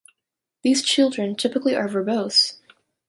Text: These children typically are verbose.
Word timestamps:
These 0.63 0.81
children 0.81 1.35
typically 1.35 1.75
are 1.75 1.87
verbose. 1.87 2.57